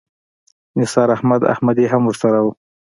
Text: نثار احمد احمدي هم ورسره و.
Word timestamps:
نثار 0.79 1.09
احمد 1.17 1.41
احمدي 1.53 1.85
هم 1.91 2.03
ورسره 2.05 2.39
و. 2.43 2.47